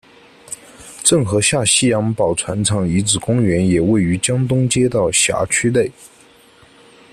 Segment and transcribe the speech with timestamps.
[1.03, 5.91] 郑和下西洋宝船厂遗址公园也位于江东街道辖区内。